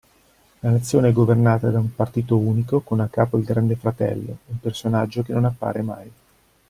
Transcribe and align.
La 0.61 0.71
nazione 0.71 1.09
è 1.09 1.13
governata 1.13 1.69
da 1.69 1.77
un 1.77 1.93
partito 1.93 2.35
unico 2.35 2.79
con 2.79 3.01
a 3.01 3.07
capo 3.07 3.37
Il 3.37 3.43
Grande 3.43 3.75
Fratello, 3.75 4.35
un 4.47 4.59
personaggio 4.59 5.21
che 5.21 5.31
non 5.31 5.45
appare 5.45 5.83
mai. 5.83 6.11